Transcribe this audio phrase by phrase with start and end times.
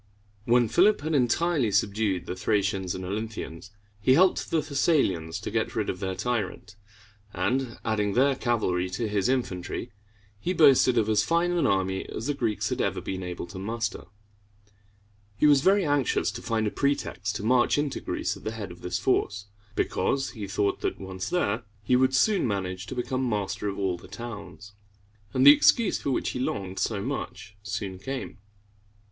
[0.45, 3.69] When Philip had entirely subdued the Thracians and Olynthians,
[3.99, 6.75] he helped the Thessalians to get rid of their tyrant;
[7.35, 9.91] and, adding their cavalry to his infantry,
[10.39, 13.59] he boasted of as fine an army as the Greeks had ever been able to
[13.59, 14.05] muster.
[15.37, 18.71] He was very anxious to find a pretext to march into Greece at the head
[18.71, 19.45] of this force,
[19.75, 23.99] because he thought that, once there, he would soon manage to become master of all
[23.99, 24.73] the towns.
[25.31, 28.39] And the excuse for which he longed so much soon came.